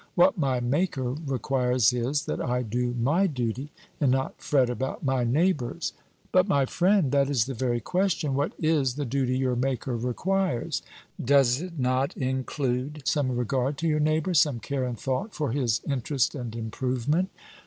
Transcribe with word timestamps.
What 0.15 0.35
my 0.35 0.59
Maker 0.59 1.11
requires 1.13 1.93
is, 1.93 2.25
that 2.25 2.41
I 2.41 2.63
do 2.63 2.95
my 2.99 3.27
duty, 3.27 3.71
and 3.99 4.09
not 4.09 4.41
fret 4.41 4.67
about 4.67 5.03
my 5.03 5.23
neighbor's." 5.23 5.93
"But, 6.31 6.47
my 6.47 6.65
friend, 6.65 7.11
that 7.11 7.29
is 7.29 7.45
the 7.45 7.53
very 7.53 7.79
question. 7.79 8.33
What 8.33 8.53
is 8.59 8.95
the 8.95 9.05
duty 9.05 9.37
your 9.37 9.55
Maker 9.55 9.95
requires? 9.95 10.81
Does 11.23 11.61
it 11.61 11.77
not 11.77 12.17
include 12.17 13.03
some 13.05 13.33
regard 13.37 13.77
to 13.77 13.87
your 13.87 13.99
neighbor, 13.99 14.33
some 14.33 14.59
care 14.59 14.85
and 14.85 14.97
thought 14.99 15.35
for 15.35 15.51
his 15.51 15.81
interest 15.87 16.33
and 16.33 16.55
improvement?" 16.55 17.29